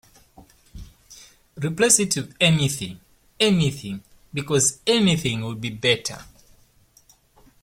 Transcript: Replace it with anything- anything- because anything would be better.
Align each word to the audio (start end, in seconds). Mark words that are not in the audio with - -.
Replace 1.63 1.99
it 1.99 2.15
with 2.17 2.35
anything- 2.41 2.99
anything- 3.39 4.01
because 4.33 4.79
anything 4.87 5.41
would 5.45 5.61
be 5.61 5.69
better. 5.69 6.25